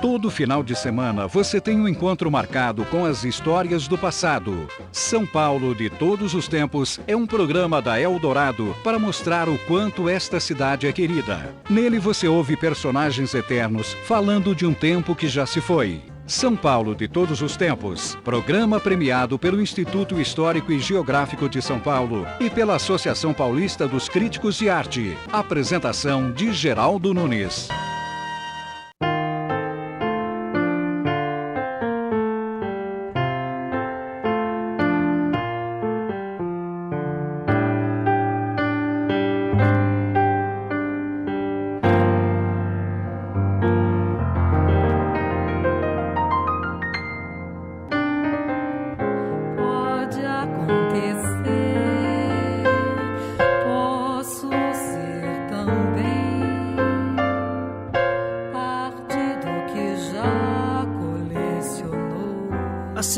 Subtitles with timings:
[0.00, 4.66] Todo final de semana você tem um encontro marcado com as histórias do passado.
[4.90, 10.08] São Paulo de Todos os Tempos é um programa da Eldorado para mostrar o quanto
[10.08, 11.54] esta cidade é querida.
[11.68, 16.00] Nele você ouve personagens eternos falando de um tempo que já se foi.
[16.26, 18.16] São Paulo de Todos os Tempos.
[18.24, 24.08] Programa premiado pelo Instituto Histórico e Geográfico de São Paulo e pela Associação Paulista dos
[24.08, 25.14] Críticos de Arte.
[25.30, 27.68] Apresentação de Geraldo Nunes.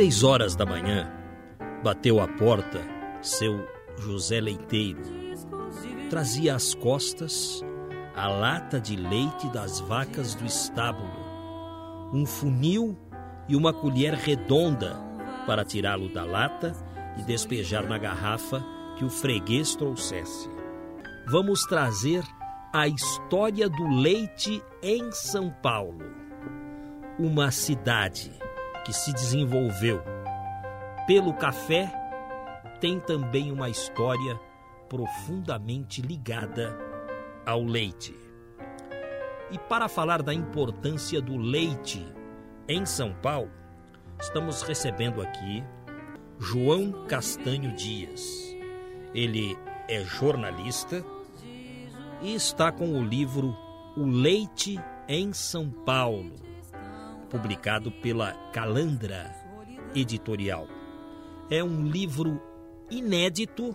[0.03, 1.08] Seis horas da manhã,
[1.84, 2.81] bateu à porta
[3.22, 3.64] seu
[3.97, 5.00] José Leiteiro.
[6.11, 7.64] Trazia às costas
[8.17, 11.08] a lata de leite das vacas do estábulo,
[12.12, 12.98] um funil
[13.48, 14.97] e uma colher redonda
[15.47, 16.75] para tirá-lo da lata
[17.17, 18.61] e despejar na garrafa
[18.98, 20.50] que o freguês trouxesse.
[21.28, 22.25] Vamos trazer
[22.75, 26.03] a história do leite em São Paulo,
[27.20, 28.41] uma cidade
[28.84, 30.02] que se desenvolveu
[31.06, 31.92] pelo café,
[32.80, 34.39] tem também uma história
[34.89, 36.77] profundamente ligada
[37.47, 38.14] ao leite.
[39.50, 42.06] E para falar da importância do leite
[42.69, 43.50] em São Paulo,
[44.20, 45.62] estamos recebendo aqui
[46.39, 48.56] João Castanho Dias.
[49.14, 49.58] Ele
[49.89, 51.05] é jornalista
[52.22, 53.56] e está com o livro
[53.96, 56.33] O Leite em São Paulo,
[57.33, 59.34] publicado pela Calandra
[59.94, 60.69] Editorial.
[61.48, 62.39] É um livro
[62.91, 63.74] inédito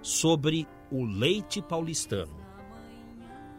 [0.00, 2.32] sobre o leite paulistano.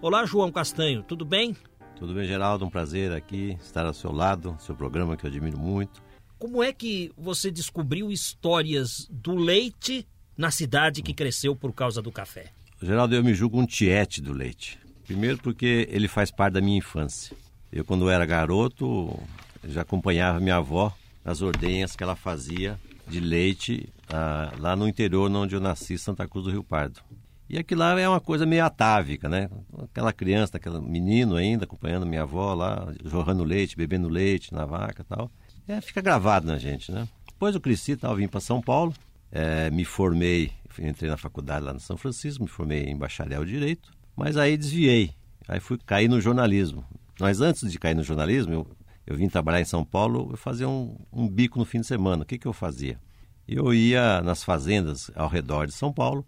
[0.02, 1.58] Olá, João Castanho, tudo bem?
[1.98, 2.64] Tudo bem, Geraldo?
[2.64, 6.02] Um prazer aqui estar ao seu lado, seu programa que eu admiro muito.
[6.40, 10.08] Como é que você descobriu histórias do leite
[10.38, 12.54] na cidade que cresceu por causa do café?
[12.82, 14.80] Geraldo, eu me julgo um tiete do leite.
[15.06, 17.36] Primeiro porque ele faz parte da minha infância.
[17.76, 19.20] Eu, quando era garoto,
[19.68, 20.96] já acompanhava minha avó
[21.26, 26.28] nas ordenhas que ela fazia de leite ah, lá no interior onde eu nasci, Santa
[26.28, 27.00] Cruz do Rio Pardo.
[27.50, 29.50] E aquilo lá é uma coisa meio atávica, né?
[29.80, 35.02] Aquela criança, aquele menino ainda acompanhando minha avó lá, jorrando leite, bebendo leite na vaca
[35.02, 35.32] e tal.
[35.68, 37.08] É, fica gravado na gente, né?
[37.26, 38.94] Depois eu cresci, tal, vim para São Paulo,
[39.32, 43.52] é, me formei, entrei na faculdade lá no São Francisco, me formei em bacharel de
[43.52, 45.12] Direito, mas aí desviei,
[45.48, 46.86] aí fui cair no jornalismo.
[47.20, 48.68] Mas antes de cair no jornalismo, eu,
[49.06, 52.24] eu vim trabalhar em São Paulo, eu fazia um, um bico no fim de semana.
[52.24, 53.00] O que, que eu fazia?
[53.48, 56.26] Eu ia nas fazendas ao redor de São Paulo,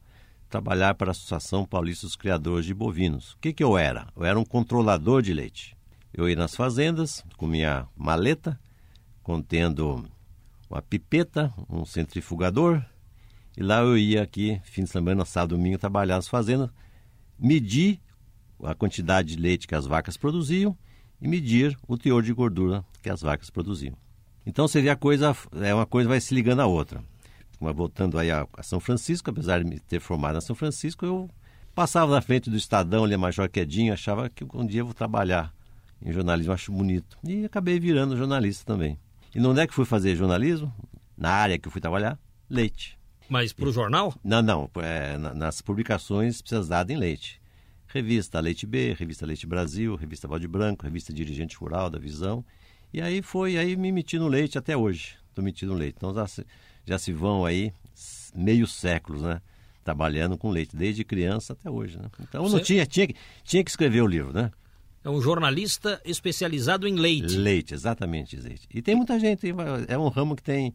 [0.50, 3.34] trabalhar para a Associação Paulista dos Criadores de Bovinos.
[3.34, 4.08] O que, que eu era?
[4.16, 5.76] Eu era um controlador de leite.
[6.14, 8.60] Eu ia nas fazendas com minha maleta,
[9.24, 10.06] contendo
[10.70, 12.84] uma pipeta, um centrifugador,
[13.58, 16.70] e lá eu ia aqui, fim de semana, sábado, domingo, trabalhar nas fazendas,
[17.40, 18.02] medir
[18.66, 20.78] a quantidade de leite que as vacas produziam
[21.22, 23.96] e medir o teor de gordura que as vacas produziam.
[24.46, 27.04] Então vê a coisa, é uma coisa vai se ligando à outra.
[27.60, 31.06] Mas voltando aí a, a São Francisco, apesar de me ter formado na São Francisco,
[31.06, 31.30] eu
[31.74, 34.94] passava na frente do Estadão, ali a Major Quedinho, achava que um dia eu vou
[34.94, 35.54] trabalhar
[36.02, 37.18] em jornalismo, acho bonito.
[37.24, 39.00] E acabei virando jornalista também.
[39.34, 40.72] E onde é que fui fazer jornalismo?
[41.18, 42.98] Na área que eu fui trabalhar, leite.
[43.30, 44.14] Mas para o jornal?
[44.24, 47.42] Não, não, é, na- nas publicações especializadas em leite.
[48.00, 52.44] Revista Leite B, Revista Leite Brasil, Revista Valde Branco, Revista Dirigente Rural da Visão.
[52.94, 55.16] E aí foi, aí me meti no leite até hoje.
[55.30, 55.96] Estou metido no leite.
[55.98, 56.46] Então já se,
[56.86, 57.72] já se vão aí
[58.36, 59.42] meio séculos, né?
[59.82, 62.10] Trabalhando com leite, desde criança até hoje, né?
[62.20, 64.52] Então não Você- tinha, tinha, que- tinha que escrever o livro, né?
[65.02, 67.38] É um jornalista especializado em leite.
[67.38, 68.68] Leite, exatamente, leite.
[68.74, 69.48] E tem muita gente,
[69.88, 70.74] é um ramo que tem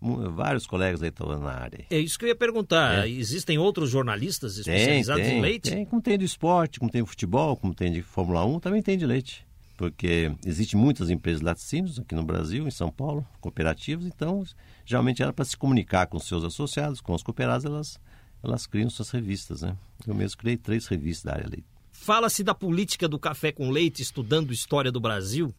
[0.00, 1.84] vários colegas aí estão na área.
[1.90, 3.06] É isso que eu ia perguntar.
[3.06, 3.10] É.
[3.10, 5.70] Existem outros jornalistas Tem, especializados tem, em leite?
[5.70, 8.82] Tem, como tem do esporte, como tem do futebol, como tem de Fórmula 1, também
[8.82, 9.46] tem de leite.
[9.76, 14.44] Porque existem muitas empresas de laticínios aqui no Brasil, em São Paulo, cooperativas, então
[14.84, 17.98] geralmente era para se comunicar com seus associados, com os cooperados, elas,
[18.42, 19.76] elas criam suas revistas, né?
[20.06, 21.66] Eu mesmo criei três revistas da área leite.
[21.92, 25.54] Fala-se da política do café com leite estudando história do Brasil.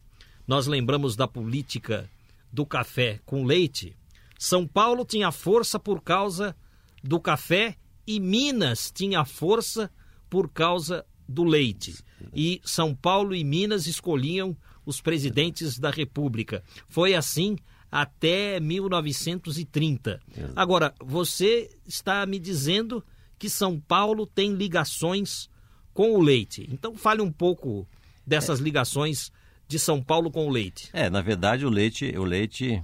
[0.46, 2.08] Nós lembramos da política
[2.52, 3.96] do café com leite.
[4.42, 6.56] São Paulo tinha força por causa
[7.00, 9.88] do café e Minas tinha força
[10.28, 11.94] por causa do leite.
[12.34, 16.64] E São Paulo e Minas escolhiam os presidentes da República.
[16.88, 17.56] Foi assim
[17.88, 20.20] até 1930.
[20.56, 23.04] Agora, você está me dizendo
[23.38, 25.48] que São Paulo tem ligações
[25.94, 26.68] com o leite.
[26.68, 27.86] Então, fale um pouco
[28.26, 29.30] dessas ligações
[29.68, 30.90] de São Paulo com o leite.
[30.92, 32.82] É, na verdade, o leite, o leite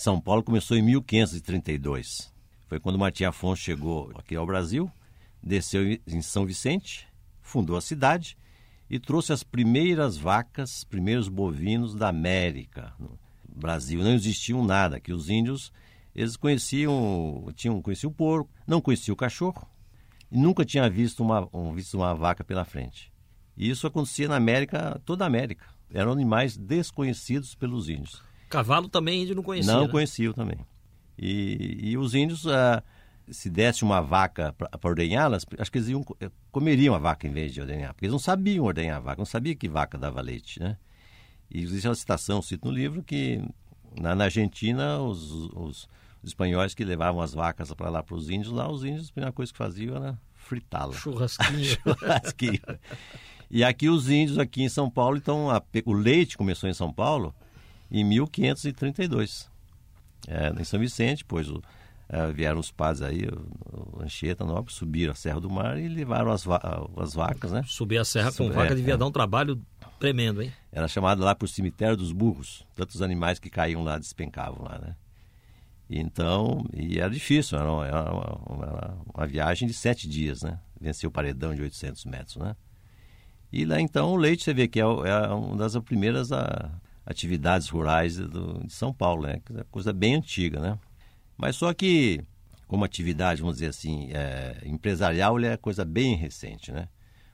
[0.00, 2.32] São Paulo começou em 1532.
[2.66, 4.90] Foi quando Martim Afonso chegou aqui ao Brasil,
[5.42, 7.06] desceu em São Vicente,
[7.42, 8.34] fundou a cidade
[8.88, 12.94] e trouxe as primeiras vacas, primeiros bovinos da América.
[12.98, 15.70] No Brasil não existiam nada, que os índios
[16.16, 19.68] eles conheciam, tinham conheciam o porco, não conheciam o cachorro
[20.32, 23.12] e nunca tinha visto uma, um, visto uma vaca pela frente.
[23.54, 25.66] E isso acontecia na América, toda a América.
[25.92, 28.29] Eram animais desconhecidos pelos índios.
[28.50, 29.72] Cavalo também índio não conhecia.
[29.72, 29.88] Não né?
[29.88, 30.58] conheciam também.
[31.16, 32.82] E, e os índios, ah,
[33.30, 37.30] se desse uma vaca para ordenhá-las, acho que eles iam, eh, comeriam a vaca em
[37.30, 40.20] vez de ordenhar, porque eles não sabiam ordenhar a vaca, não sabiam que vaca dava
[40.20, 40.76] leite, né?
[41.48, 43.40] E existe uma citação, cito no livro, que
[43.98, 45.88] na, na Argentina, os, os, os,
[46.24, 49.32] espanhóis que levavam as vacas para lá para os índios, lá os índios, a primeira
[49.32, 50.94] coisa que faziam era fritá-la.
[50.94, 51.64] Churrasquinho.
[51.82, 52.60] Churrasquinho.
[53.50, 56.92] E aqui os índios, aqui em São Paulo, então a, o leite começou em São
[56.92, 57.34] Paulo
[57.90, 59.48] em 1532.
[60.28, 61.62] É, em São Vicente, pois o,
[62.08, 65.88] é, vieram os padres aí, o, o Anchieta, Nobre, subiram a Serra do Mar e
[65.88, 66.60] levaram as, va
[66.96, 67.62] as vacas, né?
[67.66, 68.96] Subir a serra com vaca é, devia é.
[68.96, 69.60] dar um trabalho
[69.98, 70.52] tremendo, hein?
[70.72, 72.66] Era chamado lá por cemitério dos burros.
[72.76, 74.96] Tantos animais que caíam lá, despencavam lá, né?
[75.88, 80.60] Então, e era difícil, era uma, era uma- era uma viagem de sete dias, né?
[80.80, 82.54] Vencer o paredão de 800 metros, né?
[83.52, 86.70] E lá então o leite, você vê que é, é uma das primeiras a-
[87.06, 89.40] atividades rurais do- de São Paulo, né?
[89.56, 90.78] É coisa bem antiga, né?
[91.36, 92.22] Mas só que,
[92.68, 96.88] como atividade, vamos dizer assim, é, empresarial, ele é coisa bem recente, né?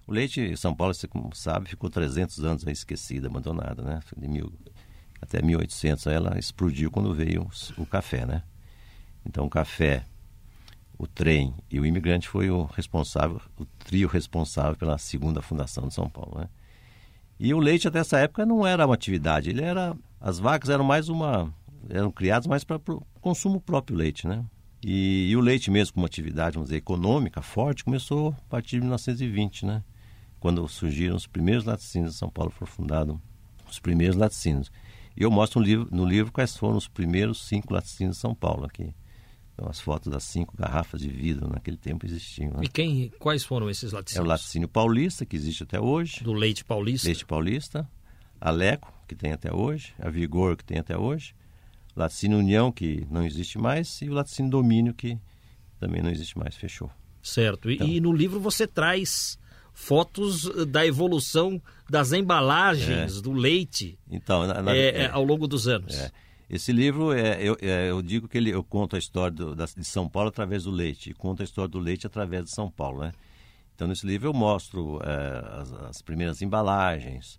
[0.07, 4.01] O leite São Paulo, você como sabe, ficou 300 anos aí esquecida, abandonada, né?
[4.17, 4.53] De mil,
[5.21, 7.49] até 1800 aí ela explodiu quando veio
[7.79, 8.43] o, o café, né?
[9.25, 10.05] Então o café,
[10.99, 15.95] o trem e o imigrante foi o responsável, o trio responsável pela segunda fundação de
[15.95, 16.49] São Paulo, né?
[17.39, 20.85] E o leite até essa época não era uma atividade, ele era as vacas eram
[20.85, 21.53] mais uma
[21.89, 22.81] eram criadas mais para
[23.21, 24.45] consumo próprio leite, né?
[24.83, 28.83] E, e o leite mesmo como atividade, vamos dizer, econômica forte começou a partir de
[28.83, 29.83] 1920, né?
[30.41, 33.17] Quando surgiram os primeiros laticínios de São Paulo, foram fundados
[33.69, 34.71] os primeiros laticínios.
[35.17, 38.35] E eu mostro no livro, no livro quais foram os primeiros cinco laticínios de São
[38.35, 38.95] Paulo aqui.
[39.59, 42.51] Então, as fotos das cinco garrafas de vidro naquele tempo existiam.
[42.53, 42.65] Né?
[42.65, 44.29] E quem, quais foram esses É o laticínios?
[44.29, 46.23] laticínio paulista, que existe até hoje.
[46.23, 47.09] Do leite paulista?
[47.09, 47.89] Leite Paulista,
[48.39, 51.35] a Leco, que tem até hoje, a Vigor, que tem até hoje,
[51.97, 55.19] Laticínio União, que não existe mais, e o Laticínio Domínio, que
[55.81, 56.91] também não existe mais, fechou.
[57.23, 57.71] Certo.
[57.71, 57.87] E, Então.
[57.89, 59.39] e no livro você traz
[59.73, 65.25] fotos eh, da evolução das embalagens do leite Então, na- na- eh, é, eh, ao
[65.25, 65.95] longo dos anos.
[66.49, 69.65] Esse livro, é, eu, é, eu digo que ele, eu conto a história do- da-
[69.67, 72.71] de São Paulo através do leite, e conto a história do leite através de São
[72.71, 73.13] Paulo, né?
[73.75, 77.39] Então, nesse livro eu mostro é, as, as primeiras embalagens,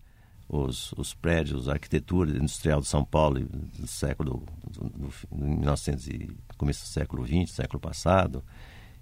[0.49, 6.07] os, os prédios, a arquitetura industrial de São Paulo do século do, do, do 1900
[6.07, 8.43] e começo do século XX, século passado.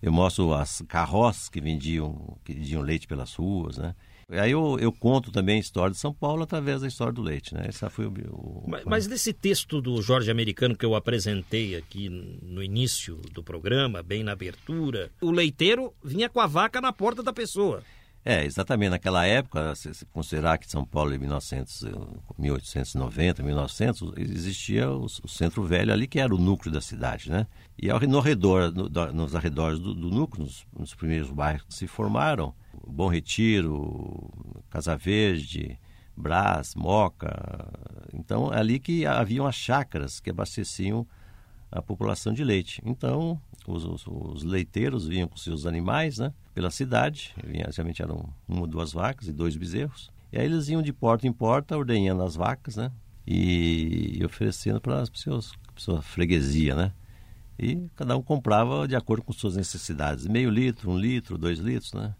[0.02, 3.96] Eu mostro as carroças que vendiam, que vendiam leite pelas ruas, né?
[4.30, 7.54] Aí eu, eu conto também a história de São Paulo através da história do leite,
[7.54, 7.68] né?
[7.69, 12.09] Esse foi o, o Mas, mas nesse texto do Jorge Americano que eu apresentei aqui
[12.09, 17.21] no início do programa, bem na abertura, o leiteiro vinha com a vaca na porta
[17.21, 17.83] da pessoa.
[18.28, 18.90] É, exatamente.
[18.90, 21.92] Naquela época, se considerar que São Paulo em 1900, eh,
[22.40, 27.45] 1890, 1900, existia o, o Centro Velho ali, que era o núcleo da cidade, né?
[27.80, 31.73] E ao, no redor, no- nos arredores do, do núcleo, nos, nos primeiros bairros que
[31.76, 32.52] se formaram,
[32.87, 34.30] Bom Retiro,
[34.69, 35.77] Casa Verde,
[36.15, 37.68] Brás, Moca.
[38.13, 41.06] Então, é ali que haviam as chácaras que abasteciam
[41.71, 42.81] a população de leite.
[42.85, 48.30] Então, os, os- os leiteiros vinham com seus animais né, pela cidade, vinha, geralmente eram
[48.47, 50.09] uma ou duas vacas e dois bezerros.
[50.31, 52.92] E aí eles iam de porta em porta, ordenhando as vacas né,
[53.27, 56.75] e, e oferecendo para as pessoas, pessoa freguesia.
[56.75, 56.92] Né?
[57.59, 61.94] E cada um comprava de acordo com suas necessidades, meio litro, um litro, dois litros.
[61.94, 62.13] Né?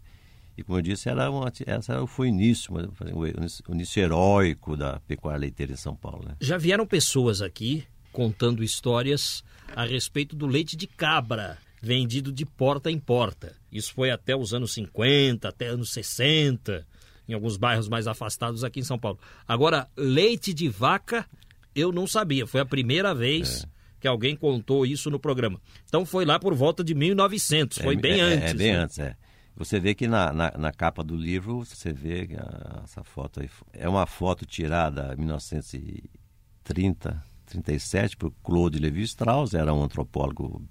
[0.56, 4.98] E como eu disse, era uma, essa era, foi o início, o início- heróico da
[5.00, 6.24] pecuária leiteira em São Paulo.
[6.26, 6.34] Né?
[6.40, 9.44] Já vieram pessoas aqui contando histórias
[9.74, 13.54] a respeito do leite de cabra vendido de porta em porta.
[13.70, 16.86] Isso foi até os anos 50, até anos 60,
[17.28, 19.18] em alguns bairros mais afastados aqui em São Paulo.
[19.46, 21.26] Agora, leite de vaca,
[21.74, 22.46] eu não sabia.
[22.46, 23.66] Foi a primeira vez
[24.00, 25.60] que alguém contou isso no programa.
[25.86, 28.50] Então foi lá por volta de 1900, foi É, bem é, antes.
[28.50, 28.78] É, bem né?
[28.78, 29.16] antes, é.
[29.56, 33.48] Você vê que na, na, na capa do livro, você vê a, essa foto aí.
[33.72, 40.62] É uma foto tirada em 1930, 37, por Claude Lévi-Strauss, era um antropólogo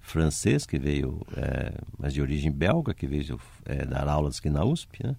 [0.00, 4.64] francês que veio, é, mas de origem belga, que veio é, dar aulas aqui na
[4.64, 5.14] USP, né?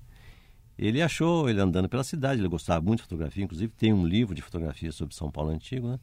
[0.77, 4.35] Ele achou, ele andando pela cidade, ele gostava muito de fotografia, inclusive tem um livro
[4.35, 5.99] de fotografia sobre São Paulo Antigo, né?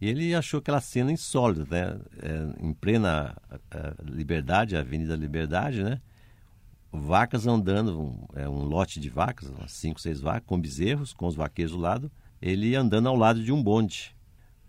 [0.00, 2.00] E ele achou aquela cena insólita, né?
[2.22, 3.34] É, em plena
[3.70, 6.00] é, Liberdade, Avenida Liberdade, né?
[6.92, 11.26] Vacas andando, um, é, um lote de vacas, umas cinco, seis vacas, com bezerros, com
[11.26, 14.14] os vaqueiros do lado, ele andando ao lado de um bonde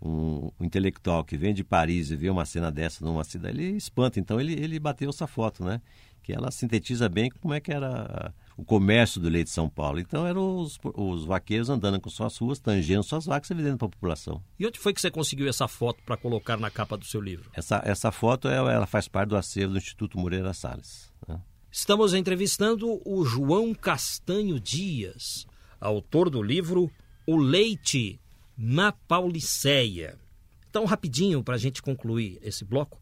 [0.04, 3.76] um, um, intelectual que vem de Paris e vê uma cena dessa numa cidade, ele
[3.76, 4.20] espanta.
[4.20, 5.80] Então ele, ele bateu essa foto, né?
[6.22, 9.98] Que ela sintetiza bem como é que era o comércio do leite de São Paulo.
[9.98, 13.86] Então eram os, os vaqueiros andando com suas ruas, tangendo suas vacas e vendendo para
[13.86, 14.42] a população.
[14.58, 17.50] E onde foi que você conseguiu essa foto para colocar na capa do seu livro?
[17.52, 21.12] Essa, essa foto ela, ela faz parte do acervo do Instituto Moreira Salles.
[21.28, 21.38] Né?
[21.76, 25.44] Estamos entrevistando o João Castanho Dias,
[25.80, 26.88] autor do livro
[27.26, 28.20] O Leite
[28.56, 30.16] na Pauliceia.
[30.70, 33.00] Então, rapidinho, para a gente concluir esse bloco,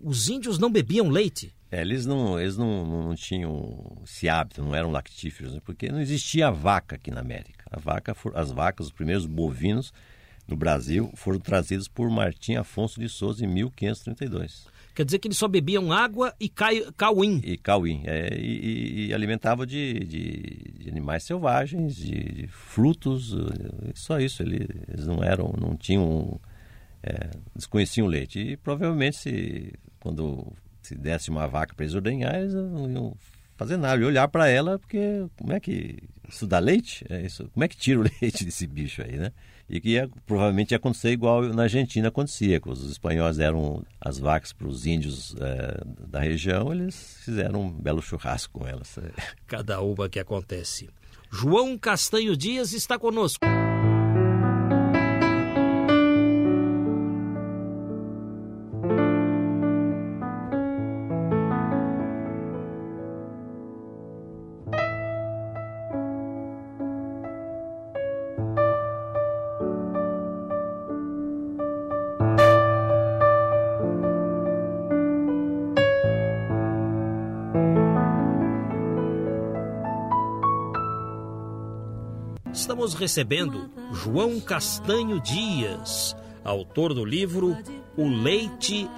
[0.00, 1.52] os índios não bebiam leite?
[1.68, 5.60] É, eles não, eles não, não, tinham esse hábito, não eram lactíferos, né?
[5.64, 7.64] porque não existia vaca aqui na América.
[7.72, 9.92] A vaca, as vacas, os primeiros bovinos
[10.46, 14.75] no Brasil foram trazidos por Martim Afonso de Souza em 1532.
[14.96, 17.38] Quer dizer que eles só bebiam água e cauim.
[17.44, 18.02] E cauim.
[18.06, 24.42] É, e, e, alimentavam de, de, de, animais selvagens, de, de frutos, eh, só isso.
[24.42, 26.40] Eles, não eram, não tinham,
[27.02, 28.40] é, desconheciam o leite.
[28.40, 30.50] E provavelmente se, quando
[30.80, 33.16] se desse uma vaca para eles ordenhar, eles não iam
[33.56, 34.00] fazer nada.
[34.00, 35.98] E olhar para ela, porque como é que
[36.28, 37.04] isso dá leite?
[37.08, 39.32] É isso, como é que tira o leite desse bicho aí, né?
[39.68, 44.18] e que ia, provavelmente ia acontecer igual na Argentina acontecia, quando os espanhóis deram as
[44.18, 48.98] vacas para os índios é, da região, eles fizeram um belo churrasco com elas.
[49.46, 50.88] Cada uma que acontece.
[51.30, 53.44] João Castanho Dias está conosco.
[83.06, 87.56] Recebendo João Castanho Dias, autor do livro
[87.96, 88.90] O Leite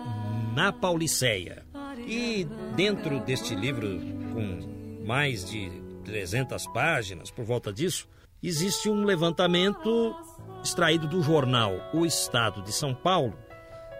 [0.56, 1.66] na Pauliceia.
[2.06, 4.00] E dentro deste livro,
[4.32, 5.70] com mais de
[6.06, 8.08] 300 páginas, por volta disso,
[8.42, 10.16] existe um levantamento
[10.64, 13.36] extraído do jornal O Estado de São Paulo,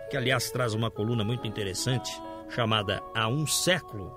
[0.09, 2.11] que aliás traz uma coluna muito interessante
[2.49, 4.17] chamada Há um Século.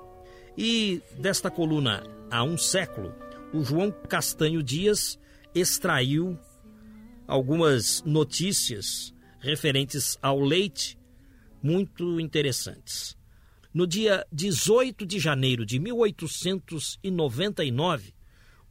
[0.57, 3.13] E desta coluna Há um Século,
[3.53, 5.19] o João Castanho Dias
[5.53, 6.39] extraiu
[7.27, 10.97] algumas notícias referentes ao leite
[11.61, 13.15] muito interessantes.
[13.73, 18.13] No dia 18 de janeiro de 1899,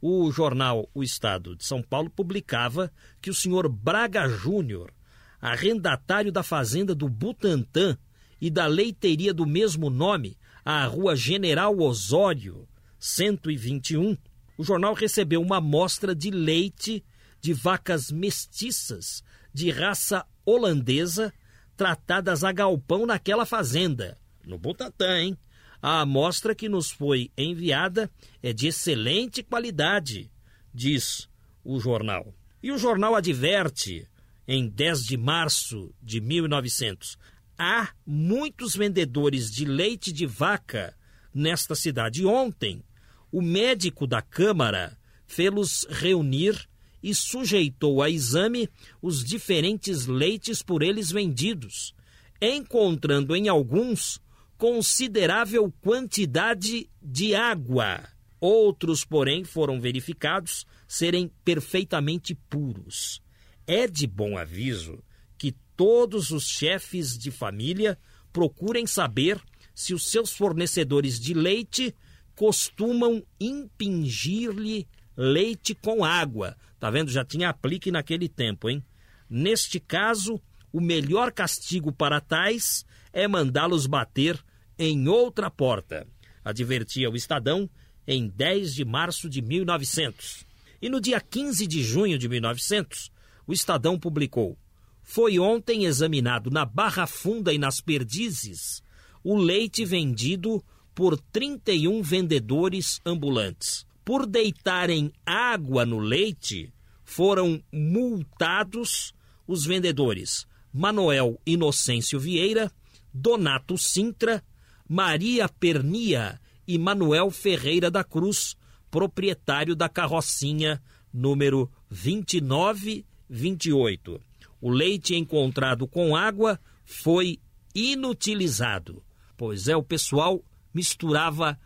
[0.01, 4.93] o jornal O Estado de São Paulo publicava que o senhor Braga Júnior,
[5.39, 7.97] arrendatário da fazenda do Butantã
[8.39, 12.67] e da leiteria do mesmo nome, à rua General Osório,
[12.99, 14.15] 121,
[14.61, 17.03] o jornal recebeu uma amostra de leite
[17.41, 21.33] de vacas mestiças de raça holandesa
[21.75, 25.37] tratadas a galpão naquela fazenda, no Butantan, hein?
[25.81, 28.07] A amostra que nos foi enviada
[28.39, 30.31] é de excelente qualidade,
[30.71, 31.27] diz
[31.63, 32.31] o jornal.
[32.61, 34.07] E o jornal adverte,
[34.47, 37.17] em 10 de março de 1900,
[37.57, 40.95] há muitos vendedores de leite de vaca
[41.33, 42.23] nesta cidade.
[42.27, 42.83] Ontem,
[43.31, 46.67] o médico da Câmara fê-los reunir
[47.01, 48.69] e sujeitou a exame
[49.01, 51.95] os diferentes leites por eles vendidos,
[52.41, 54.21] encontrando em alguns
[54.57, 58.07] considerável quantidade de água.
[58.39, 63.21] Outros, porém, foram verificados serem perfeitamente puros.
[63.65, 65.03] É de bom aviso
[65.37, 67.97] que todos os chefes de família
[68.31, 69.41] procurem saber
[69.73, 71.95] se os seus fornecedores de leite
[72.41, 76.57] costumam impingir-lhe leite com água.
[76.79, 77.11] Tá vendo?
[77.11, 78.83] Já tinha aplique naquele tempo, hein?
[79.29, 80.41] Neste caso,
[80.73, 82.83] o melhor castigo para tais
[83.13, 84.43] é mandá-los bater
[84.75, 86.07] em outra porta,
[86.43, 87.69] advertia o Estadão
[88.07, 90.43] em 10 de março de 1900.
[90.81, 93.11] E no dia 15 de junho de 1900,
[93.45, 94.57] o Estadão publicou:
[95.03, 98.81] Foi ontem examinado na Barra Funda e nas Perdizes
[99.23, 103.85] o leite vendido por 31 vendedores ambulantes.
[104.03, 109.13] Por deitarem água no leite, foram multados
[109.47, 112.71] os vendedores Manuel Inocêncio Vieira,
[113.13, 114.43] Donato Sintra,
[114.87, 118.57] Maria Pernia e Manuel Ferreira da Cruz,
[118.89, 120.81] proprietário da carrocinha
[121.13, 124.21] número 2928.
[124.61, 127.37] O leite encontrado com água foi
[127.75, 129.03] inutilizado,
[129.35, 130.41] pois é o pessoal
[130.73, 131.59] misturava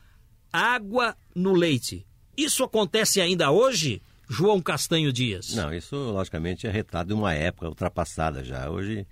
[0.51, 2.05] água no leite.
[2.37, 4.01] Isso acontece ainda hoje?
[4.29, 5.53] João Castanho Dias.
[5.53, 8.69] Não, isso logicamente é retrato de uma época ultrapassada já.
[8.69, 9.05] Hoje,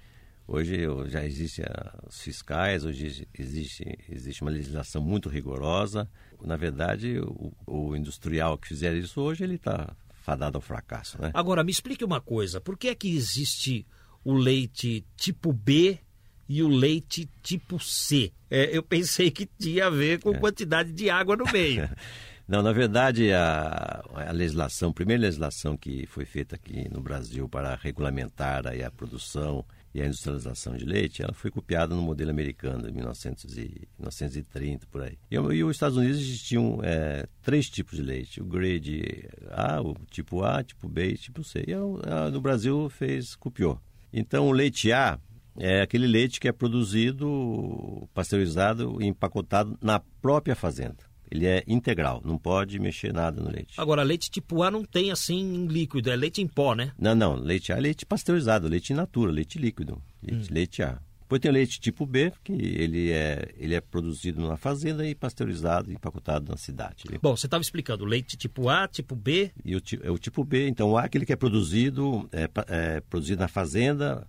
[0.47, 1.65] hoje já existem
[2.07, 6.09] os fiscais, hoje existe, existe uma legislação muito rigorosa.
[6.41, 11.31] Na verdade, o, o industrial que fizer isso hoje, ele está fadado ao fracasso, né?
[11.33, 12.59] Agora, me explique uma coisa.
[12.59, 13.85] Por que é que existe
[14.23, 15.99] o leite tipo B
[16.47, 18.31] e o leite tipo C?
[18.49, 20.39] É, eu pensei que tinha a ver com é.
[20.39, 21.89] quantidade de água no meio.
[22.47, 27.47] Não, na verdade, a, a, legislação, a primeira legislação que foi feita aqui no Brasil
[27.47, 32.31] para regulamentar aí, a produção e a industrialização de leite, ela foi copiada no modelo
[32.31, 35.17] americano de 1900 e, 1930, por aí.
[35.31, 39.95] E, e os Estados Unidos existiam é, três tipos de leite, o grade A, o
[40.09, 41.63] tipo A, tipo B e tipo C.
[41.67, 43.79] E a, a, no Brasil fez, copiou.
[44.11, 45.17] Então, o leite A
[45.57, 52.21] é aquele leite que é produzido, pasteurizado e empacotado na própria fazenda ele é integral,
[52.23, 53.73] não pode mexer nada no leite.
[53.77, 56.91] Agora, leite tipo A não tem assim em líquido, é leite em pó, né?
[56.97, 60.53] Não, não, leite A é leite pasteurizado, leite in natura, leite líquido, leite, hum.
[60.53, 60.99] leite A.
[61.21, 65.15] Depois tem o leite tipo B, que ele é, ele é produzido na fazenda e
[65.15, 67.05] pasteurizado e empacotado na cidade.
[67.19, 69.49] Bom, você estava explicando leite tipo A, tipo B.
[69.65, 72.47] E o, é o tipo B, então o A é aquele que é produzido, é,
[72.67, 74.27] é, produzido na fazenda,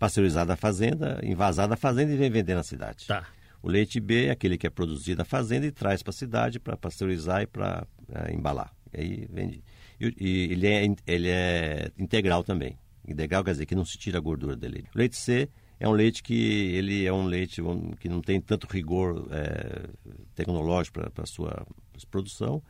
[0.00, 3.06] pasteurizado na fazenda, envasado na fazenda e vem vender na cidade.
[3.06, 3.26] Tá.
[3.62, 6.58] O leite B é aquele que é produzido na fazenda e traz para a cidade
[6.58, 8.72] para pasteurizar e para é, embalar.
[8.94, 9.62] E aí vende.
[10.00, 12.78] E, e, ele, é, ele é integral também.
[13.06, 14.86] Integral quer dizer que não se tira a gordura dele.
[14.94, 17.60] O leite C é um leite que ele é um leite
[18.00, 19.86] que não tem tanto rigor é,
[20.34, 21.66] tecnológico para a sua
[22.10, 22.62] produção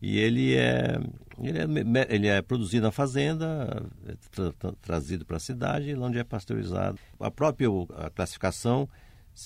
[0.00, 0.98] e ele é,
[1.42, 6.18] ele é, ele é produzido na fazenda, é tra, tra, trazido para a cidade, onde
[6.18, 6.98] é pasteurizado.
[7.18, 8.88] A própria a classificação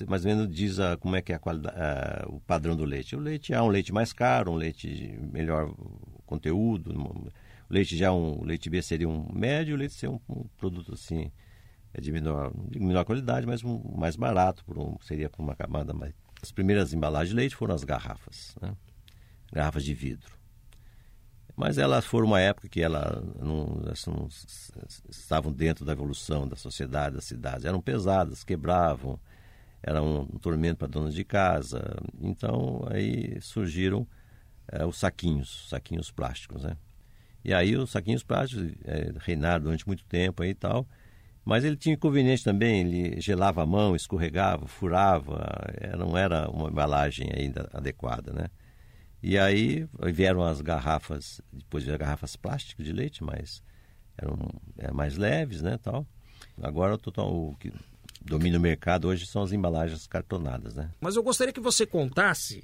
[0.08, 3.14] mais ou menos diz a, como é que é a o padrão do leite.
[3.14, 5.72] O leite é um leite mais caro, um leite de melhor
[6.26, 6.92] conteúdo.
[6.92, 10.20] O leite já um o leite B seria um médio, o leite C é um,
[10.28, 11.30] um produto assim
[11.92, 15.54] é de menor, de menor qualidade, mas um, mais barato, por um, seria por uma
[15.54, 16.12] camada mais.
[16.42, 18.74] As primeiras embalagens de leite foram as garrafas, né?
[19.52, 20.43] garrafas de vidro.
[21.56, 24.28] Mas elas foram uma época que não, elas não
[25.08, 27.64] estavam dentro da evolução da sociedade, das cidades.
[27.64, 29.20] Eram pesadas, quebravam,
[29.82, 31.96] era um, tormento para donas de casa.
[32.20, 34.06] Então aí surgiram
[34.68, 36.76] é, os saquinhos, saquinhos plásticos, né?
[37.44, 40.86] E aí os saquinhos plásticos é, reinaram durante muito tempo aí e tal.
[41.44, 46.70] Mas ele tinha inconveniente também, ele gelava a mão, escorregava, furava, é, não era uma
[46.70, 48.48] embalagem ainda adequada, né?
[49.26, 53.62] E aí vieram as garrafas, depois vieram garrafas plásticas de leite, mas
[54.18, 54.36] eram
[54.76, 56.06] é, mais leves, né, tal.
[56.60, 57.72] Agora o que
[58.20, 60.90] domina o mercado hoje são as embalagens cartonadas, né?
[61.00, 62.62] Mas eu gostaria que você contasse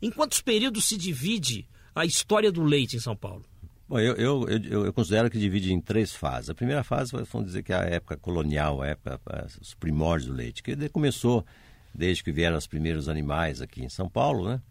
[0.00, 3.44] em quantos períodos se divide a história do leite em São Paulo.
[3.88, 6.48] Bom, eu, eu, eu, eu, considero que divide em três fases.
[6.48, 9.20] A primeira fase, vamos dizer que é a época colonial, a época,
[9.60, 11.44] os primórdios do leite, que começou
[11.92, 14.62] desde que vieram os primeiros animais aqui em São Paulo, né?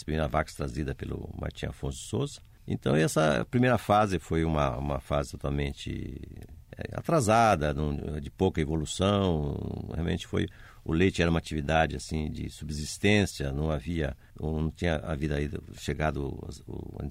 [0.00, 2.40] As primeiras vacas trazidas pelo Martim Afonso Souza.
[2.66, 6.18] Então, essa primeira fase foi uma, uma fase totalmente
[6.74, 7.74] é, atrasada,
[8.18, 9.90] de pouca evolução.
[9.92, 10.48] Realmente foi
[10.82, 16.38] o leite era uma atividade assim de subsistência, não havia, não tinha havido aí chegado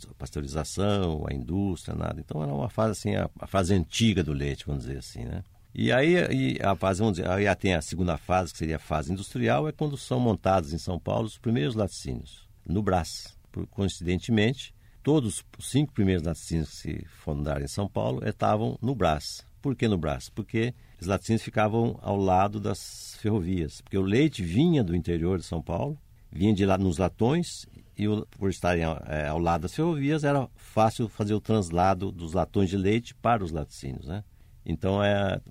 [0.09, 2.19] a pasteurização, a indústria, nada.
[2.19, 5.43] Então era uma fase assim, a, a fase antiga do leite, vamos dizer assim, né?
[5.75, 8.79] E aí e a fase, vamos dizer, aí tem a segunda fase, que seria a
[8.79, 13.37] fase industrial, é quando são montados em São Paulo os primeiros laticínios, no Brás.
[13.71, 19.45] Coincidentemente, todos os cinco primeiros laticínios que se fundaram em São Paulo estavam no Brás.
[19.61, 20.29] Por que no Brás?
[20.29, 25.45] Porque os laticínios ficavam ao lado das ferrovias, porque o leite vinha do interior de
[25.45, 25.97] São Paulo,
[26.31, 27.65] vinha de lá nos latões
[27.97, 28.05] e
[28.37, 32.77] por estarem é, ao lado das ferrovias era fácil fazer o translado dos latões de
[32.77, 34.23] leite para os laticínios, né?
[34.65, 35.41] Então, é, é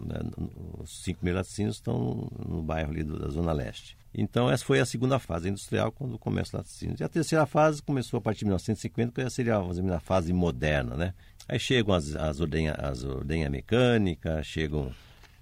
[0.79, 3.99] os cinco mil laticínios estão no bairro ali da Zona Leste.
[4.21, 6.99] Então, essa foi a segunda fase industrial, quando começa os laticínios.
[7.01, 11.15] E a terceira fase começou a partir de 1950, que seria a fase moderna, né?
[11.49, 14.93] Aí chegam as, as ordenhas as ordenha mecânicas, chegam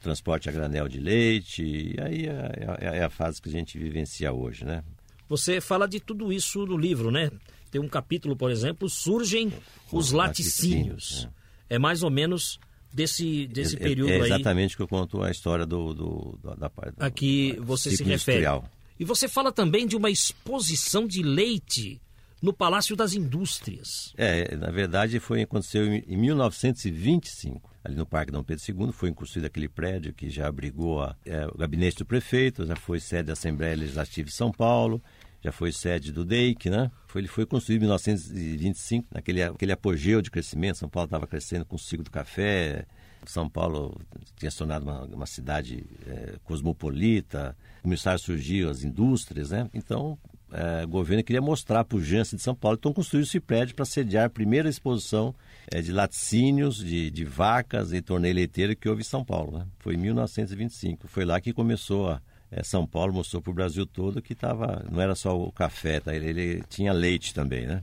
[0.00, 3.78] transporte a granel de leite, e aí é, é, é, a fase que a gente
[3.78, 4.84] vivencia hoje, né?
[5.28, 7.30] Você fala de tudo isso no livro, né?
[7.70, 9.48] Tem um capítulo, por exemplo, surgem
[9.90, 11.10] os Os laticínios.
[11.10, 11.28] laticínios,
[11.68, 12.60] É mais ou menos
[12.92, 16.54] desse, desse É- período é aí exatamente que eu conto a história do, do- da,
[16.54, 16.94] da parte.
[16.98, 18.38] a que você se refere.
[18.38, 18.70] industrial.
[18.98, 22.00] E você fala também de uma exposição de leite
[22.40, 24.12] no Palácio das Indústrias.
[24.16, 29.12] É, na verdade foi aconteceu em, em 1925, ali no Parque Dom Pedro II, foi
[29.12, 33.24] construído aquele prédio que já abrigou a- é, o gabinete do prefeito, já foi sede
[33.24, 35.02] da Assembleia Legislativa de São Paulo,
[35.42, 36.90] já foi sede do DEIC, né?
[37.06, 40.78] Foi, ele foi construído em 1925, naquele aquele apogeu de crescimento.
[40.78, 42.86] São Paulo estava crescendo com o ciclo do café.
[43.26, 44.00] São Paulo
[44.36, 49.68] tinha se tornado uma, uma cidade é, cosmopolita, começaram a surgir as indústrias, né?
[49.74, 50.18] Então,
[50.52, 53.84] é, o governo queria mostrar a pujança de São Paulo, então construiu esse prédio para
[53.84, 55.34] sediar a primeira exposição
[55.72, 59.58] é, de laticínios, de, de vacas e torneio leiteiro que houve em São Paulo.
[59.58, 59.66] Né?
[59.78, 61.08] Foi em 1925.
[61.08, 62.22] Foi lá que começou a.
[62.50, 66.00] é, São Paulo mostrou para o Brasil todo que tava, não era só o café,
[66.00, 66.14] tá?
[66.14, 67.82] ele, ele tinha leite também, né?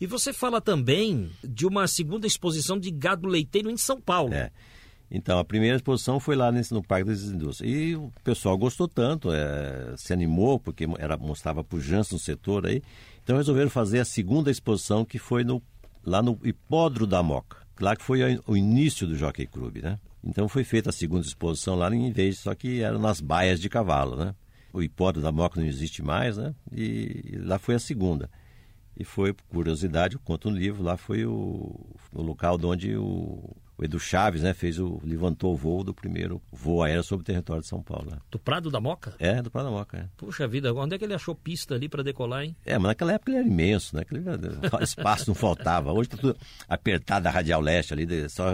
[0.00, 4.32] E você fala também de uma segunda exposição de gado leiteiro em São Paulo.
[4.32, 4.50] É.
[5.10, 7.70] Então, a primeira exposição foi lá nesse, no Parque das Indústrias.
[7.70, 12.80] E o pessoal gostou tanto, é, se animou, porque era, mostrava pujança no setor aí.
[13.22, 15.60] Então, resolveram fazer a segunda exposição, que foi no,
[16.04, 17.58] lá no Hipódromo da Moca.
[17.78, 19.98] Lá que foi o início do Jockey Club, né?
[20.22, 23.68] Então, foi feita a segunda exposição lá, em vez, só que era nas baias de
[23.68, 24.34] cavalo, né?
[24.72, 26.54] O Hipódromo da Moca não existe mais, né?
[26.70, 28.30] E, e lá foi a segunda.
[28.96, 31.74] E foi, por curiosidade, eu conto no livro, lá foi o,
[32.12, 36.42] o local onde o, o Edu Chaves né, fez o, levantou o voo do primeiro
[36.52, 38.10] voo aéreo sobre o território de São Paulo.
[38.10, 38.18] né?
[38.30, 39.14] Do Prado da Moca?
[39.18, 40.04] É, do Prado da Moca, é.
[40.18, 42.54] Puxa vida, onde é que ele achou pista ali para decolar, hein?
[42.66, 44.02] É, mas naquela época ele era imenso, né?
[44.02, 44.22] Aquele,
[44.84, 45.92] espaço não faltava.
[45.92, 46.36] Hoje está tudo
[46.68, 48.52] apertado da Radial Leste ali, só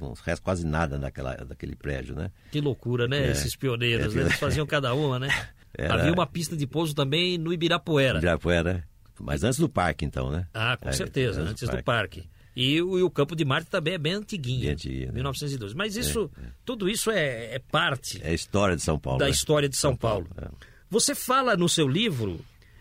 [0.00, 2.30] não resta quase nada daquela, daquele prédio, né?
[2.52, 3.26] Que loucura, né?
[3.26, 3.30] É.
[3.32, 4.22] Esses pioneiros, É, né?
[4.24, 5.28] Eles faziam cada uma, né?
[5.76, 8.18] Era- Havia uma pista de pouso também no Ibirapuera.
[8.18, 8.84] Ibirapuera.
[9.20, 10.46] Mas antes do parque, então, né?
[10.54, 12.24] Ah, com É, certeza, antes do parque.
[12.56, 14.60] E, o, e o Campo de Marte também é bem antiguinho.
[14.60, 15.12] Bem antiguinho, né?
[15.14, 15.74] 1912.
[15.74, 16.30] Mas isso,
[16.64, 19.18] tudo isso é, é parte É a história de São Paulo.
[19.18, 19.30] da né?
[19.30, 20.28] história de São, Paulo.
[20.36, 20.48] é.
[20.88, 22.38] Você fala no seu livro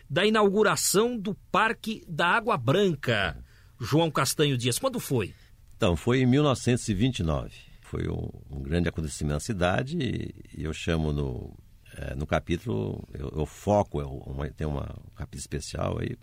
[0.07, 3.35] da inauguração do Parque da Água Branca,
[3.81, 4.77] João Castanho Dias.
[4.77, 5.33] Quando foi?
[5.75, 7.51] Então, foi em 1929.
[7.81, 11.57] Foi um, um grande acontecimento na cidade e, eu chamo no,
[11.97, 16.15] eh, no capítulo, eu, eu foco, eu, uma- tem uma, um capítulo especial aí,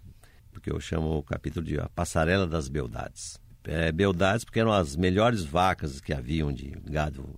[0.52, 3.39] porque eu chamo o capítulo de A Passarela das Beldades.
[3.64, 7.28] É, beldades porque eram as melhores vacas que haviam de gado,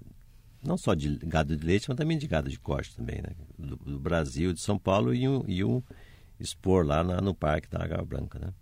[0.65, 3.31] não só de gado de leite, mas também de gado de corte também, né?
[3.59, 5.83] Do, do Brasil, de São Paulo e um, e um
[6.39, 8.53] expor lá na- no Parque da Água Branca, né?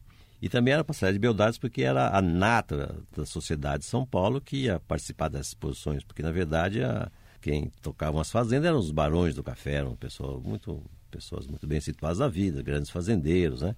[0.41, 4.41] E também era passarela de beldades porque era a nata da sociedade de São Paulo
[4.41, 7.11] que ia participar dessas exposições, porque na verdade a,
[7.43, 11.79] quem tocavam as fazendas eram os barões do café, eram pessoas muito, pessoas muito bem
[11.79, 13.77] situadas na vida, grandes fazendeiros, né?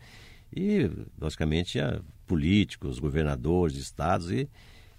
[0.55, 2.01] E, logicamente, a
[2.33, 4.49] políticos, governadores de estados e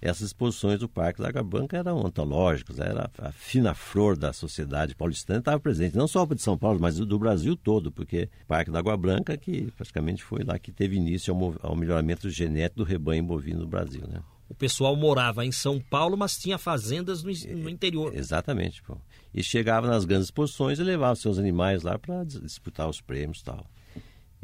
[0.00, 4.94] essas exposições do Parque da Água Branca eram antológicas, era a fina flor da sociedade
[4.94, 8.70] paulistana estava presente, não só de São Paulo, mas do Brasil todo, porque o Parque
[8.70, 12.84] da Água Branca que praticamente foi lá que teve início ao, ao melhoramento genético do
[12.84, 14.22] rebanho bovino no Brasil, né?
[14.48, 18.14] O pessoal morava em São Paulo, mas tinha fazendas no, no interior.
[18.14, 18.96] Exatamente, pô.
[19.34, 23.44] E chegava nas grandes exposições e levava seus animais lá para disputar os prêmios e
[23.44, 23.66] tal.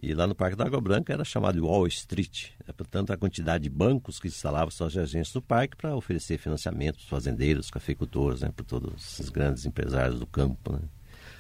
[0.02, 2.48] E lá no Parque da Água Branca era chamado de Wall Street.
[2.66, 2.72] né?
[2.74, 7.02] Portanto, a quantidade de bancos que instalavam suas agências no parque para oferecer financiamento para
[7.02, 8.50] os fazendeiros, cafeicultores, né?
[8.54, 10.80] para todos esses grandes empresários do campo né?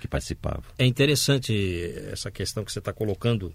[0.00, 0.64] que participavam.
[0.78, 3.54] É interessante essa questão que você está colocando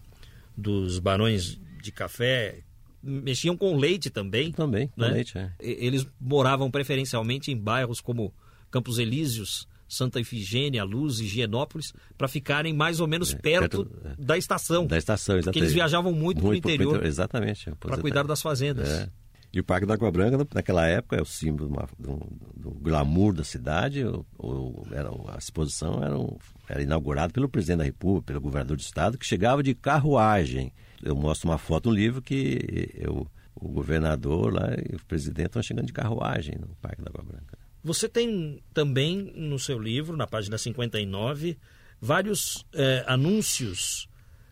[0.58, 2.64] dos barões de café.
[3.04, 4.52] Mexiam com leite também.
[4.52, 5.10] Também, com né?
[5.10, 5.52] leite, é.
[5.60, 8.34] Eles moravam preferencialmente em bairros como
[8.72, 14.24] Campos Elíseos, Santa Ifigênia, Luz e Higienópolis, para ficarem mais ou menos perto, perto, é.
[14.24, 14.86] da estação.
[14.88, 15.64] Da estação, Porque exatamente.
[15.64, 17.72] eles viajavam muito, para o pro interior Exatamente.
[17.80, 18.90] para cuidar das fazendas.
[18.90, 19.10] É.
[19.54, 24.04] E o Parque da Água Branca, naquela época, é o símbolo do glamour da cidade.
[24.04, 28.76] O, o- era, a exposição era, um- era inaugurada pelo presidente da República, pelo governador
[28.76, 30.74] do estado, que chegava de carruagem.
[31.02, 35.64] Eu mostro uma foto no livro que eu, o governador lá e o presidente estão
[35.64, 37.58] chegando de carruagem no Parque da Água Branca.
[37.86, 41.56] Você tem também no seu livro, na página 59,
[42.02, 44.10] vários eh, anúncios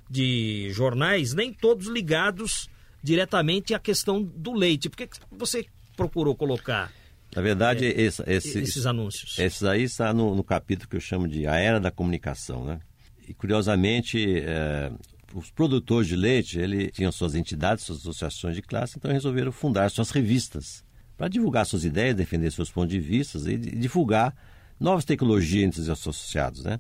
[0.08, 2.70] de jornais, nem todos ligados
[3.02, 4.88] diretamente à questão do leite.
[4.88, 5.66] Por que você
[5.98, 6.92] procurou colocar
[7.36, 9.40] Na verdade, esse, esse, esses anúncios?
[9.40, 12.80] Esses aí está no, no capítulo que eu chamo de A Era da Comunicação, né?
[13.28, 14.92] E curiosamente, eh,
[15.34, 19.90] os produtores de leite, ele tinham suas entidades, suas associações de classe, então resolveram fundar
[19.90, 20.84] suas revistas
[21.18, 24.36] para divulgar suas ideias, defender seus pontos de vista e di- divulgar
[24.80, 26.80] novas tecnologias entre os associados, né?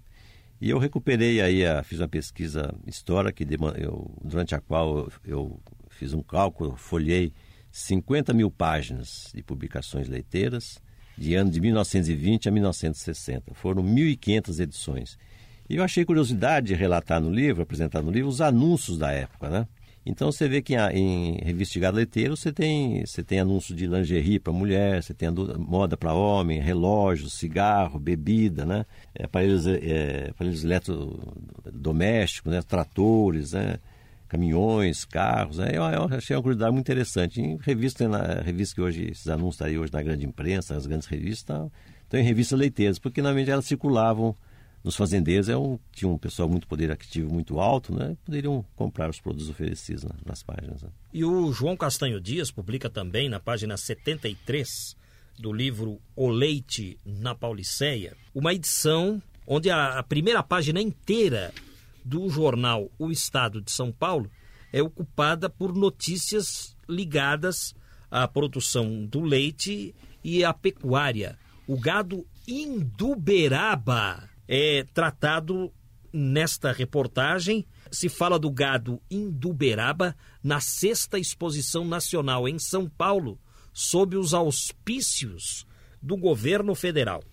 [0.60, 5.12] E eu recuperei aí, a, fiz uma pesquisa histórica que eu, durante a qual eu,
[5.26, 7.34] eu fiz um cálculo, folhei
[7.72, 10.80] 50 mil páginas de publicações leiteiras
[11.18, 13.54] de ano de 1920 a 1960.
[13.54, 15.18] Foram 1.500 edições.
[15.70, 19.50] E eu achei curiosidade de relatar no livro, apresentar no livro, os anúncios da época,
[19.50, 19.68] né?
[20.06, 23.88] Então você vê que em, revista de gado leiteiro você tem, você tem anúncio de
[23.88, 28.86] lingerie para mulher, você tem moda para homem, relógio, cigarro, bebida, né?
[29.16, 32.62] É, aparelhos, é, aparelhos eletrodomésticos, né?
[32.62, 33.78] tratores, né?
[34.28, 35.60] caminhões, carros.
[35.60, 35.70] Né?
[35.74, 37.40] Eu, eu, achei uma curiosidade muito interessante.
[37.40, 41.08] Em revista, na revista que hoje, esses anúncios aí hoje na grande imprensa, nas grandes
[41.08, 41.70] revistas,
[42.02, 44.36] estão em revistas leiteiras, porque normalmente elas circulavam
[44.84, 48.18] nos fazendeiros é um, tinha um pessoal muito poder aquisitivo muito alto, né?
[48.26, 50.12] Poderiam comprar os produtos oferecidos né?
[50.26, 50.82] nas páginas.
[50.82, 50.90] Né?
[51.14, 54.98] E o João Castanho Dias publica também na página 73
[55.40, 61.54] do livro O Leite na Pauliceia, uma edição onde a, a primeira página inteira
[62.04, 64.30] do jornal O Estado de São Paulo
[64.72, 67.74] é ocupada por notícias ligadas
[68.12, 71.38] à produção do leite e à pecuária.
[71.66, 75.74] O gado Induberaba é tratado
[76.12, 77.66] nesta reportagem.
[77.92, 83.40] Se fala do gado Induberaba na sexta exposição nacional em São Paulo,
[83.72, 85.66] sob os auspícios
[86.02, 87.24] do governo federal.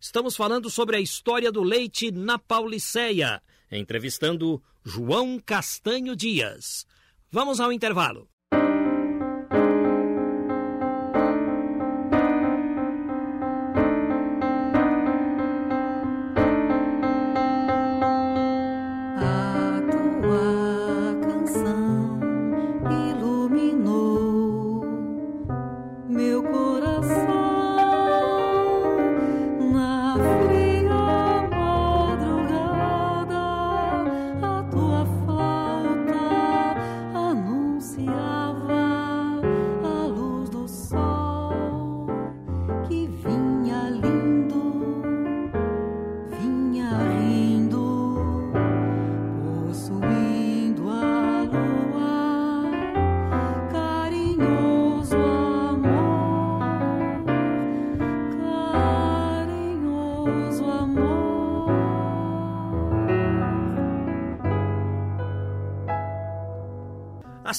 [0.00, 6.86] Estamos falando sobre a história do leite na Pauliceia, entrevistando João Castanho Dias.
[7.30, 8.28] Vamos ao intervalo.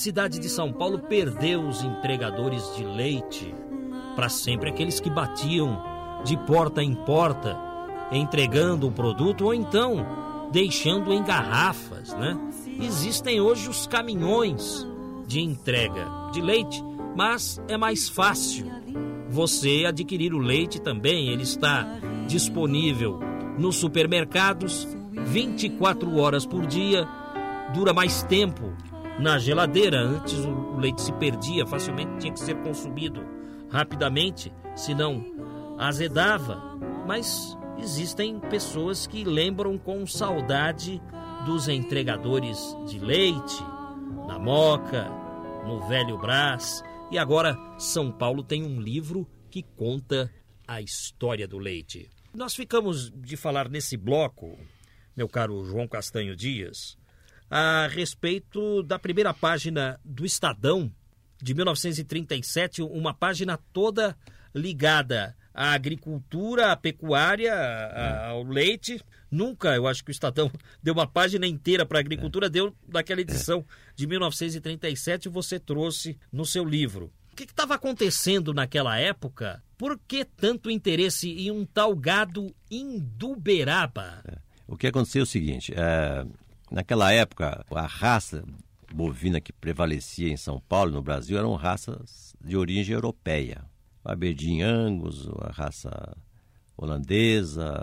[0.08, 3.54] Cidade de São Paulo perdeu os entregadores de leite.
[4.16, 5.84] Para sempre aqueles que batiam
[6.24, 7.60] de porta em porta
[8.10, 10.08] entregando o produto ou então
[10.50, 12.40] deixando em garrafas, né?
[12.80, 14.88] Existem hoje os caminhões
[15.28, 16.82] de entrega de leite,
[17.14, 18.66] mas é mais fácil
[19.30, 21.86] você adquirir o leite também, ele está
[22.28, 23.20] disponível
[23.60, 27.06] nos supermercados 24 horas por dia,
[27.74, 28.72] dura mais tempo
[29.20, 30.00] na geladeira.
[30.02, 33.26] Antes o leite se perdia facilmente, tinha que ser consumido
[33.70, 35.24] rapidamente, senão
[35.78, 36.78] azedava.
[37.06, 41.02] Mas existem pessoas que lembram com saudade
[41.46, 43.64] dos entregadores de leite,
[44.28, 45.10] na Moca,
[45.66, 46.84] no Velho Brás.
[47.10, 50.30] E agora São Paulo tem um livro que conta
[50.68, 52.10] a história do leite.
[52.34, 54.58] Nós ficamos de falar nesse bloco,
[55.16, 56.98] meu caro João Castanho Dias,
[57.50, 60.92] a respeito da primeira página do Estadão
[61.42, 64.18] de 1937, uma página toda
[64.54, 67.54] ligada à agricultura, à pecuária,
[68.28, 69.02] ao leite.
[69.30, 73.22] Nunca, eu acho que o Estadão deu uma página inteira para a agricultura, deu naquela
[73.22, 77.12] edição de 1937 você trouxe no seu livro.
[77.32, 79.64] O que estava acontecendo naquela época?
[79.78, 84.24] Por que tanto interesse em um tal gado Induberaba?
[84.28, 84.38] É.
[84.68, 86.26] O que aconteceu é o seguinte: é,
[86.70, 88.44] Naquela época, a raça
[88.94, 93.64] bovina que prevalecia em São Paulo, no Brasil, eram raças de origem europeia.
[94.04, 96.18] A Aberdeen Angus, a raça
[96.78, 97.74] holandesa,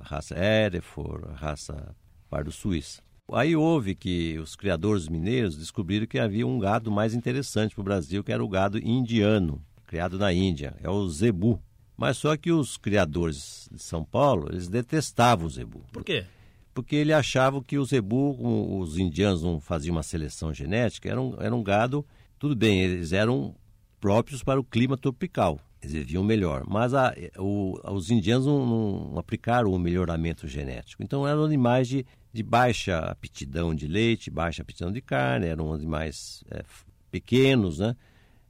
[0.00, 1.94] a raça Hereford, a raça
[2.28, 3.02] Pardo Suíça.
[3.32, 7.84] Aí houve que os criadores mineiros descobriram que havia um gado mais interessante para o
[7.84, 11.60] Brasil, que era o gado indiano, criado na Índia, é o zebu.
[11.96, 15.84] Mas só que os criadores de São Paulo, eles detestavam o zebu.
[15.92, 16.26] Por quê?
[16.74, 18.36] Porque ele achava que o zebu,
[18.78, 22.04] os indianos não faziam uma seleção genética, era um, era um gado,
[22.38, 23.54] tudo bem, eles eram
[24.00, 29.18] próprios para o clima tropical, eles viviam melhor, mas a, o, os indianos não, não,
[29.18, 34.90] aplicaram o melhoramento genético, então eram animais de, de baixa aptidão de leite, baixa aptidão
[34.90, 36.64] de carne, eram animais é,
[37.10, 37.96] pequenos, né?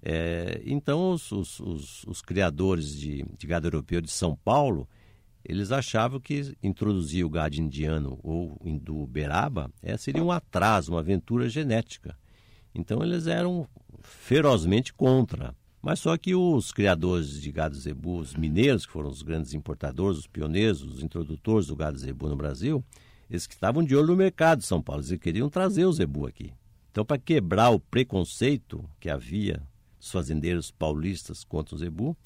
[0.06, 4.86] É, então os, os, os, os criadores de, de gado europeu de São Paulo,
[5.44, 11.00] eles achavam que introduzir o gado indiano ou hindu Uberaba é, seria um atraso, uma
[11.00, 12.16] aventura genética.
[12.74, 13.68] Então eles eram
[14.02, 15.54] ferozmente contra.
[15.82, 20.20] Mas só que os criadores de gado zebu, os mineiros, que foram os grandes importadores,
[20.20, 22.82] os pioneiros, os introdutores do gado zebu no Brasil,
[23.28, 26.26] eles que estavam de olho no mercado de São Paulo, eles queriam trazer o zebu
[26.26, 26.54] aqui.
[26.90, 29.60] Então, para quebrar o preconceito que havia
[29.98, 32.16] dos fazendeiros paulistas contra o zebu,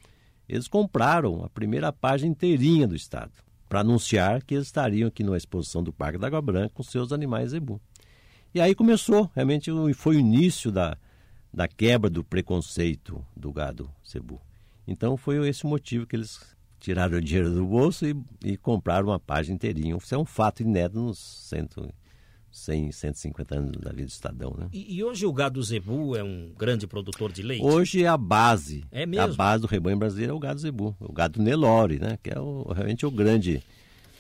[0.48, 3.32] eles compraram a primeira página inteirinha do Estado
[3.68, 7.12] para anunciar que eles estariam aqui na exposição do Parque da Água Branca com seus
[7.12, 7.80] animais zebu.
[8.54, 10.96] E aí começou, realmente foi o início da,
[11.52, 14.40] da quebra do preconceito do gado cebu.
[14.87, 16.40] Então foi esse o motivo que eles
[16.80, 19.96] tiraram o dinheiro do bolso e, e compraram uma página inteirinha.
[19.96, 21.92] Isso é um fato inédito nos cento,
[22.50, 24.54] 100, 150 anos da vida do Estadão.
[24.58, 24.68] Né?
[24.72, 27.64] E, e, hoje o gado zebu é um grande produtor de leite?
[27.64, 28.84] Hoje é a base.
[28.90, 29.32] É mesmo?
[29.32, 32.18] A base do rebanho brasileiro é o gado zebu, o gado Nelore, né?
[32.22, 33.62] que é o, realmente o grande,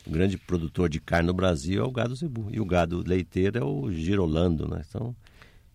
[0.06, 2.48] o grande produtor de carne no Brasil é o gado zebu.
[2.50, 4.68] E o gado leiteiro é o girolando.
[4.68, 4.82] Né?
[4.88, 5.16] Então,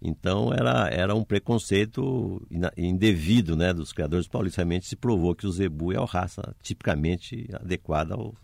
[0.01, 2.45] então era, era um preconceito
[2.77, 4.57] indevido né, dos criadores paulistas.
[4.57, 8.35] Realmente se provou que o zebu é a raça tipicamente adequada ao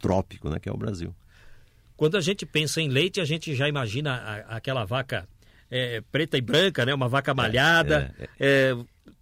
[0.00, 1.14] trópico, né, que é o Brasil.
[2.00, 5.28] Quando a gente pensa em leite, a gente já imagina a, aquela vaca
[5.70, 8.28] é, preta e branca, né, uma vaca malhada, é, é,
[8.70, 8.76] é.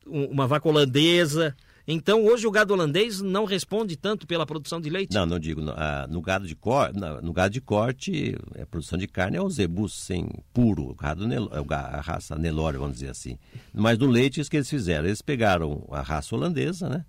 [0.06, 1.56] uma vaca holandesa.
[1.88, 5.12] Então, hoje o gado holandês não responde tanto pela produção de leite?
[5.12, 5.60] Não, não digo.
[5.60, 9.42] No, ah, no gado, de cor, no gado de corte, a produção de carne é
[9.42, 13.36] o zebu sem puro, o gado, é a raça Nelore, vamos dizer assim.
[13.74, 15.06] Mas do leite, isso que eles fizeram.
[15.08, 17.04] Eles pegaram a raça holandesa, né?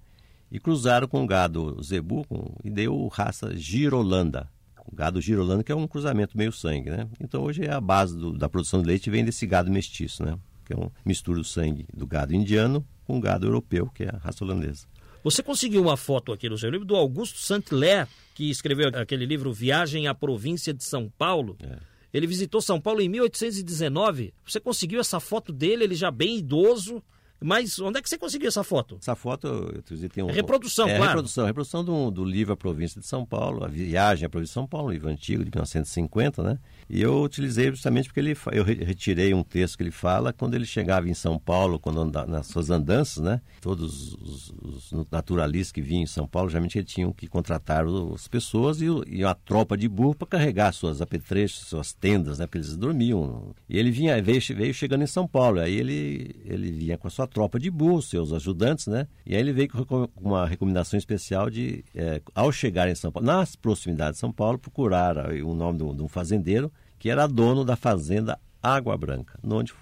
[0.51, 4.49] E cruzaram com o gado zebu com, e deu raça girolanda.
[4.91, 7.07] O gado girolanda, que é um cruzamento meio sangue, né?
[7.19, 10.37] Então, hoje é a base do, da produção de leite vem desse gado mestiço, né?
[10.65, 14.17] Que é um mistura do sangue do gado indiano com gado europeu, que é a
[14.17, 14.87] raça holandesa.
[15.23, 19.51] Você conseguiu uma foto aqui no seu livro do Augusto Saint-Hilaire, que escreveu aquele livro
[19.51, 21.57] Viagem à Província de São Paulo.
[21.61, 21.77] É.
[22.13, 24.33] Ele visitou São Paulo em 1819.
[24.45, 27.03] Você conseguiu essa foto dele, ele já bem idoso,
[27.41, 28.97] mas onde é que você conseguiu essa foto?
[29.01, 30.29] Essa foto, eu tem um...
[30.29, 31.05] É reprodução, é, claro.
[31.05, 31.45] reprodução.
[31.45, 34.67] Reprodução do, do livro A Província de São Paulo, A Viagem à Província de São
[34.67, 36.59] Paulo, um livro antigo, de 1950, né?
[36.89, 40.65] E eu utilizei justamente porque ele, eu retirei um texto que ele fala quando ele
[40.65, 43.41] chegava em São Paulo, quando anda, nas suas andanças, né?
[43.61, 48.81] Todos os, os, naturalistas que vinham em São Paulo, geralmente tinham que contratar as pessoas
[48.81, 52.47] e, e a tropa de burro para carregar suas apetrechos, suas tendas, né?
[52.47, 53.53] Porque eles dormiam.
[53.69, 57.11] E ele vinha, veio, veio chegando em São Paulo, aí ele, ele vinha com a
[57.11, 59.07] sua tropa de burro, seus ajudantes, né?
[59.25, 63.25] E aí ele veio com uma recomendação especial de, é, ao chegar em São Paulo,
[63.25, 67.75] nas proximidades de São Paulo, procurar o nome de um fazendeiro que era dono da
[67.75, 69.73] fazenda Água Branca, onde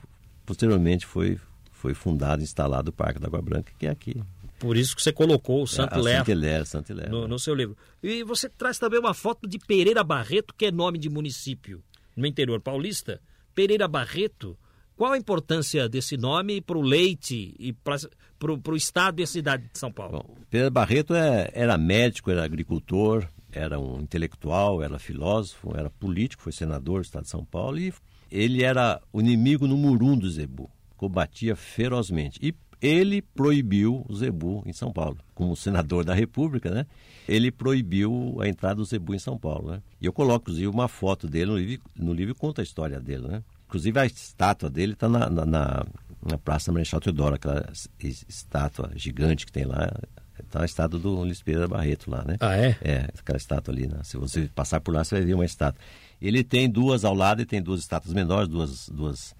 [0.45, 1.39] posteriormente foi,
[1.71, 4.21] foi fundado e instalado o Parque da Água Branca, que é aqui.
[4.59, 7.77] Por isso que você colocou o Santilé é, no, no seu livro.
[8.01, 11.83] E você traz também uma foto de Pereira Barreto, que é nome de município
[12.15, 13.21] no interior paulista.
[13.53, 14.57] Pereira Barreto,
[14.97, 19.69] qual a importância desse nome para o leite e para o estado e a cidade
[19.71, 20.25] de São Paulo?
[20.51, 26.51] Bom, Barreto é, era médico, era agricultor, era um intelectual, era filósofo, era político, foi
[26.51, 27.93] senador do estado de São Paulo e
[28.31, 32.39] ele era o inimigo número um do Zebu, combatia ferozmente.
[32.41, 35.17] E ele proibiu o Zebu em São Paulo.
[35.33, 36.85] Como senador da República, né?
[37.27, 39.81] Ele proibiu a entrada do Zebu em São Paulo, né?
[40.01, 43.27] E eu coloco, inclusive, uma foto dele no livro, no livro conta a história dele,
[43.27, 43.43] né?
[43.67, 45.85] Inclusive, a estátua dele está na, na, na,
[46.25, 47.65] na Praça Marechal Teodoro, aquela
[48.01, 49.91] estátua gigante que tem lá.
[50.39, 52.37] Está a estátua do Luiz Pereira Barreto lá, né?
[52.39, 52.77] Ah, é?
[52.81, 53.87] É, aquela estátua ali.
[53.87, 53.99] Né?
[54.03, 55.81] Se você passar por lá, você vai ver uma estátua.
[56.21, 59.35] Ele tem duas ao lado e tem duas estátuas menores, duas, duas,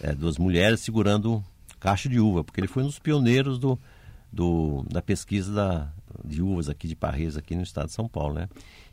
[0.00, 1.44] é, duas mulheres segurando
[1.78, 3.78] cacho de uva, porque ele foi um dos pioneiros do,
[4.32, 5.92] do, da pesquisa da,
[6.24, 8.48] de uvas aqui de Parreiras, aqui no estado de São Paulo, né?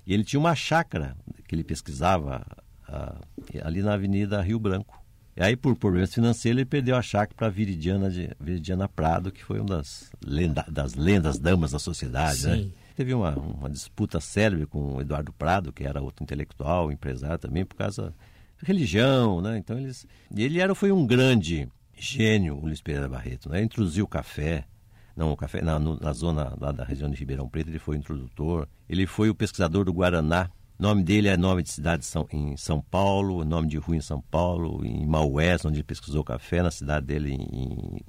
[0.06, 1.16] E ele tinha uma chácara
[1.48, 2.46] que ele pesquisava
[2.94, 5.02] a, ali na Avenida Rio Branco.
[5.36, 9.44] E aí, por problemas financeiros, ele perdeu a chácara para Viridiana, de, Viridiana Prado, que
[9.44, 12.48] foi uma das, lenda, das lendas damas da sociedade.
[12.48, 12.70] Né?
[12.96, 17.66] Teve uma, uma disputa célebre com o Eduardo Prado, que era outro intelectual, empresário também,
[17.66, 18.14] por causa
[18.62, 19.42] religião.
[19.42, 19.58] Né?
[19.58, 20.06] Então, eles,
[20.36, 23.50] e ele era, foi um grande gênio, o Luiz Pereira Barreto.
[23.50, 23.58] Né?
[23.58, 24.66] Ele introduziu o café,
[25.16, 28.00] não, o café na, na zona lá da região de Ribeirão Preto, ele foi o
[28.00, 28.68] introdutor.
[28.88, 33.44] Ele foi o pesquisador do Guaraná, nome dele é nome de cidade em São Paulo,
[33.44, 37.34] nome de rua em São Paulo, em Maués, onde ele pesquisou café, na cidade dele.
[37.34, 38.02] Em...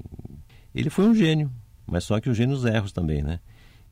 [0.75, 1.51] Ele foi um gênio,
[1.87, 3.41] mas só que o gênio os erros também, né?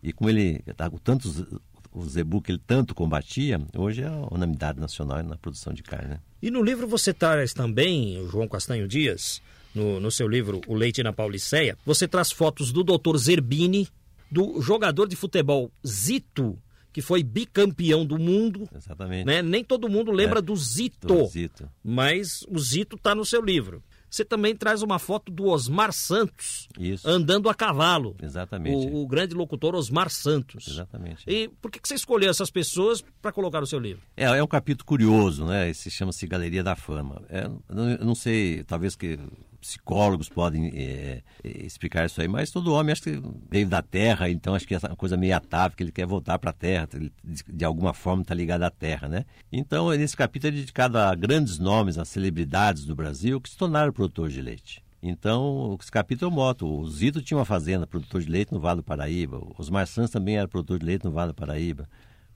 [0.03, 1.45] E como ele, tá, tantos,
[1.93, 6.09] o zebu que ele tanto combatia, hoje é a unanimidade nacional na produção de carne.
[6.09, 6.21] Né?
[6.43, 9.41] E no livro você traz também, João Castanho Dias,
[9.75, 13.89] no, no seu livro O Leite na Pauliceia, você traz fotos do doutor Zerbini,
[14.31, 16.59] do jogador de futebol Zito,
[16.93, 18.69] que foi bicampeão do mundo.
[18.75, 19.25] Exatamente.
[19.27, 19.41] Né?
[19.43, 21.69] Nem todo mundo lembra É, do Zito, do Zito.
[21.83, 23.83] mas o Zito está no seu livro.
[24.11, 27.09] Você também traz uma foto do Osmar Santos Isso.
[27.09, 28.15] andando a cavalo.
[28.23, 28.89] Exatamente.
[28.89, 30.69] O, o grande locutor Osmar Santos.
[30.69, 31.25] Exatamente.
[31.27, 34.03] E por que que você escolheu essas pessoas para colocar no seu livro?
[34.15, 35.71] É, é um capítulo curioso, né?
[35.71, 37.23] Esse chama-se Galeria da Fama.
[37.31, 39.19] É, eu não sei, talvez que
[39.63, 44.29] psicólogos podem é, é, explicar isso aí, mas todo homem acho que veio da Terra,
[44.29, 46.89] então acho que é uma coisa meio atávica, ele quer voltar para a Terra,
[47.25, 49.25] de, alguma forma está ligado à Terra, né?
[49.51, 53.93] Então, nesse capítulo é dedicado a grandes nomes, a celebridades do Brasil que se tornaram
[53.93, 54.83] produtores de leite.
[55.03, 56.65] Então, esse capítulo moto.
[56.65, 59.43] O Zito tinha uma fazenda, produtor de leite no Vale do Paraíba.
[59.59, 61.89] Os Santos também era produtor de leite no Vale do Paraíba.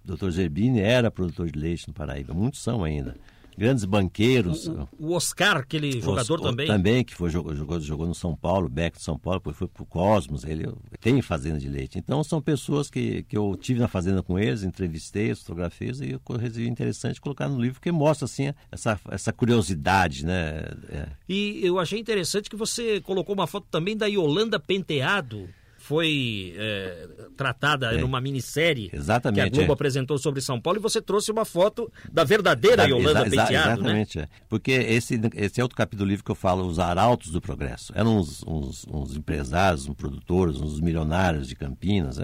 [0.05, 0.31] O Dr.
[0.31, 2.35] Zerbini era produtor de leite no Paraíba.
[2.35, 3.17] Muitos são ainda.
[3.57, 4.69] Grandes banqueiros.
[4.99, 6.67] O Oscar, aquele jogador Os- também.
[6.67, 9.67] Também, que foi, jogou, jogou, jogou no São Paulo, Beck de São Paulo, depois foi
[9.67, 10.69] pro Cosmos, ele
[11.01, 11.99] tem fazenda de leite.
[11.99, 16.37] Então são pessoas que, que eu tive na fazenda com eles, entrevistei, fotografei e eu
[16.37, 20.65] resolvi interessante colocar no livro, porque mostra assim essa, essa curiosidade, né?
[20.89, 21.09] É.
[21.29, 25.49] E eu achei interessante que você colocou uma foto também da Yolanda Penteado.
[25.87, 27.99] Foi é, tratada É.
[28.01, 29.75] numa minissérie Exatamente, que a Globo é.
[29.75, 33.69] apresentou sobre São Paulo e você trouxe uma foto da verdadeira Exa- Yolanda exa- Penteado,
[33.69, 33.73] né?
[34.03, 34.29] Exatamente, é.
[34.49, 37.93] Porque esse, esse é outro capítulo do livro que eu falo, os arautos do progresso.
[37.95, 42.19] Eram uns, uns, uns empresários, uns produtores, uns milionários de Campinas,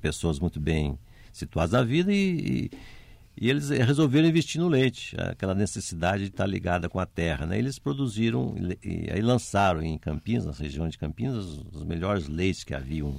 [0.00, 0.98] pessoas muito bem
[1.32, 2.70] situadas na vida e, e,
[3.38, 7.44] e eles resolveram investir no leite, aquela necessidade de estar ligada com a terra.
[7.44, 7.58] Né?
[7.58, 12.74] Eles produziram e, aí lançaram em Campinas, na região de Campinas, os, melhores leites que
[12.74, 13.14] haviam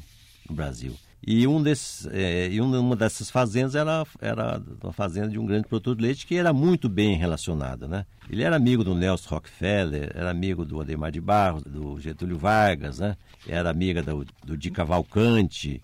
[0.49, 0.95] no Brasil.
[1.25, 5.67] E, um desses, é, e uma dessas fazendas era, era uma fazenda de um grande
[5.67, 7.87] produtor de leite que era muito bem relacionado.
[7.87, 8.05] Né?
[8.29, 12.99] Ele era amigo do Nelson Rockefeller, era amigo do Ademar de Barros, do Getúlio Vargas,
[12.99, 13.15] né?
[13.47, 15.81] era amiga do, do Di Cavalcante.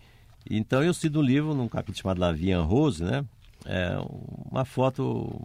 [0.50, 3.24] Então eu cito no livro, num capítulo chamado La Vie en Rose, né?
[3.66, 3.95] É,
[4.51, 5.41] uma foto,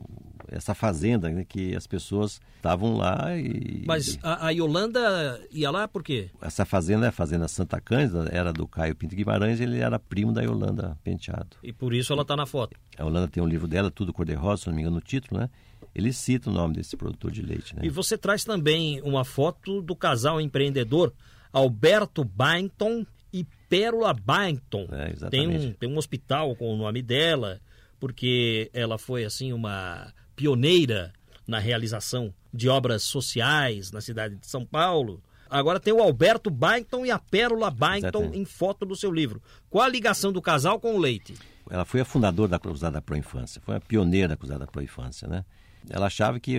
[0.48, 3.84] essa fazenda, né, que as pessoas estavam lá e...
[3.86, 6.30] Mas a, a Yolanda ia lá por quê?
[6.40, 10.32] Essa fazenda é a Fazenda Santa Cândida, era do Caio Pinto Guimarães, ele era primo
[10.32, 11.56] da Yolanda Penteado.
[11.62, 12.76] E por isso ela está na foto.
[12.98, 15.48] A Yolanda tem um livro dela, Tudo Cor-de-Rosa, se não me engano, no título, né?
[15.94, 17.82] Ele cita o nome desse produtor de leite, né?
[17.84, 21.12] E você traz também uma foto do casal empreendedor
[21.52, 24.86] Alberto Bainton e Pérola Bainton.
[24.90, 27.60] É, tem, um, tem um hospital com o nome dela,
[27.98, 31.12] porque ela foi assim uma pioneira
[31.46, 35.22] na realização de obras sociais na cidade de São Paulo.
[35.50, 38.38] Agora tem o Alberto Bainton e a Pérola Bainton Exatamente.
[38.38, 39.42] em foto do seu livro.
[39.70, 41.34] Qual a ligação do casal com o leite?
[41.70, 45.26] Ela foi a fundadora da Cruzada Pro Infância, foi a pioneira da Cruzada Pro Infância,
[45.26, 45.44] né?
[45.88, 46.58] Ela achava que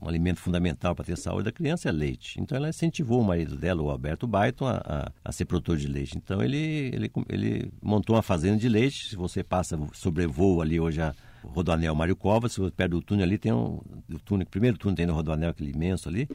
[0.00, 2.40] um, alimento fundamental para ter saúde da criança é leite.
[2.40, 5.86] Então ela incentivou o marido dela, o Alberto Baiton, a, a, a ser produtor de
[5.86, 6.16] leite.
[6.16, 9.10] Então ele, ele, ele montou uma fazenda de leite.
[9.10, 13.24] Se você passa, sobrevoa ali hoje a Rodoanel Mário Covas, se você perde o túnel
[13.24, 13.80] ali, tem um.
[14.12, 16.28] O túnel, primeiro túnel tem no Rodoanel, aquele imenso ali.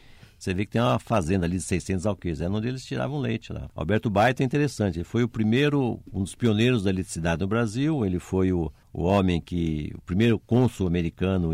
[0.43, 3.53] Você vê que tem uma fazenda ali de 600 alqueires, é onde eles tiravam leite
[3.53, 3.70] lá.
[3.74, 8.05] Alberto Baita é interessante, ele foi o primeiro, um dos pioneiros da eletricidade no Brasil,
[8.05, 11.53] ele foi o, o homem que, o primeiro cônsul americano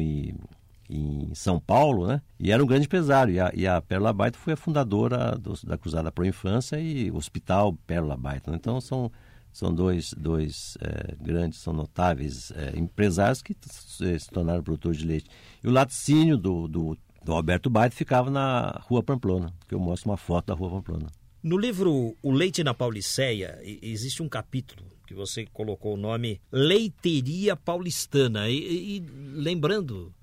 [0.90, 2.22] em São Paulo, né?
[2.40, 5.54] E era um grande empresário, e a, e a Pérola Baita foi a fundadora do,
[5.64, 8.52] da Cruzada Pro Infância e Hospital Pérola Baita.
[8.54, 9.12] Então são
[9.52, 15.30] são dois, dois é, grandes, são notáveis é, empresários que se tornaram produtores de leite.
[15.64, 20.10] E o laticínio do, do, do Alberto Baita ficava na Rua Pamplona, que eu mostro
[20.10, 21.08] uma foto da Rua Pamplona.
[21.42, 27.56] No livro O Leite na Pauliceia, existe um capítulo que você colocou o nome Leiteria
[27.56, 28.50] Paulistana.
[28.50, 30.14] E, e- lembrando,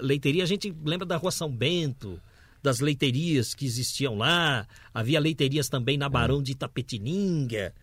[0.00, 2.20] leiteria a gente lembra da Rua São Bento,
[2.62, 4.66] das leiterias que existiam lá.
[4.92, 7.74] Havia leiterias também na Barão de Itapetininga.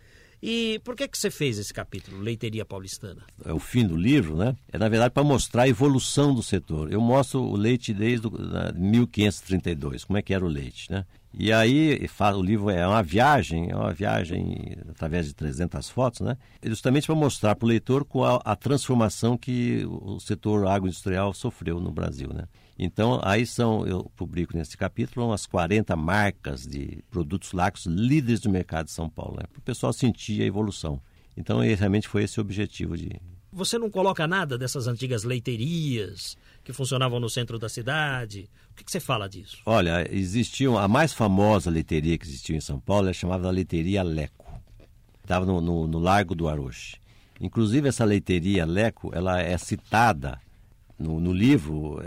[0.42, 3.24] E por que, que você fez esse capítulo, Leiteria Paulistana?
[3.44, 4.56] é o fim do livro, né?
[4.72, 6.92] É na verdade para mostrar a evolução do setor.
[6.92, 11.06] Eu mostro o leite desde o, da- 1532, como é que era o leite, né?
[11.34, 12.00] E aí
[12.36, 16.38] o livro é uma viagem, é uma viagem através de 300 fotos, né?
[16.64, 21.92] Justamente para mostrar para o leitor qual a transformação que o setor agroindustrial sofreu no
[21.92, 22.46] Brasil, né?
[22.80, 28.52] Então, aí são, eu publico nesse capítulo umas 40 marcas de produtos lácteos líderes do
[28.52, 29.46] mercado de São Paulo, né?
[29.52, 31.02] para o pessoal sentir a evolução.
[31.36, 33.20] Então, realmente foi esse o objetivo de,
[33.52, 38.50] Você não coloca nada dessas antigas leiterias que funcionavam no centro da cidade?
[38.72, 39.58] O que, que você fala disso?
[39.66, 44.46] Olha, existia a mais famosa leiteria que existiu em São Paulo, é chamada Leiteria Leco.
[45.22, 46.98] Estava no, no, no Largo do Aroche.
[47.40, 50.40] Inclusive, essa leiteria Leco, ela é citada
[50.98, 52.02] no, no livro.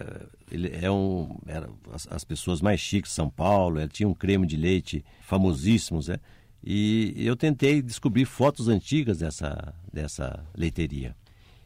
[0.50, 4.14] Ele é um, era as, as pessoas mais chiques de São Paulo, ela tinha um
[4.14, 6.18] creme de leite famosíssimos, né?
[6.62, 11.16] E eu tentei descobrir fotos antigas dessa, dessa leiteria.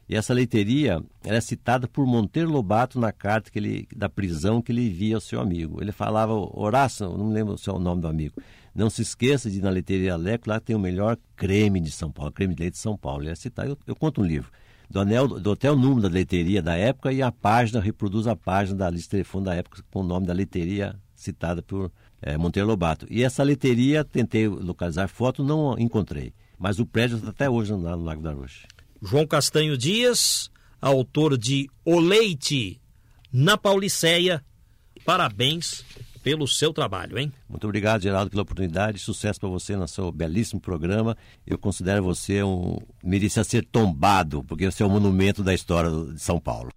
[0.08, 4.70] E essa leiteria era citada por Monteiro Lobato na carta que ele, da prisão que
[4.70, 5.82] ele envia ao seu amigo.
[5.82, 8.34] Ele falava, Horácio, não me lembro o nome do amigo,
[8.74, 12.12] não se esqueça de ir na leiteria Leco, lá tem o melhor creme de São
[12.12, 13.22] Paulo, creme de leite de São Paulo.
[13.22, 14.50] Ele é citado, eu, eu conto um livro.
[14.88, 18.36] Do, anel, do até o número da leiteria da época e a página, reproduz a
[18.36, 22.36] página da lista de telefone da época com o nome da leiteria citada por é,
[22.36, 23.06] Monteiro Lobato.
[23.10, 26.32] E essa leiteria, tentei localizar foto, não encontrei.
[26.58, 28.66] Mas o prédio está até hoje lá no Lago da Rocha.
[29.02, 32.80] João Castanho Dias, autor de O Leite
[33.32, 34.44] na Pauliceia.
[35.04, 35.84] Parabéns
[36.24, 37.30] pelo seu trabalho, hein?
[37.46, 38.98] Muito obrigado, Geraldo, pela oportunidade.
[38.98, 41.14] Sucesso para você no seu belíssimo programa.
[41.46, 42.78] Eu considero você um.
[43.02, 46.70] merecia ser tombado, porque você é um monumento da história de São Paulo.